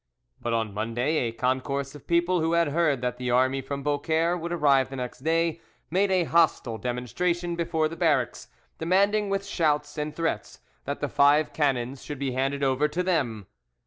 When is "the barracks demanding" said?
7.87-9.29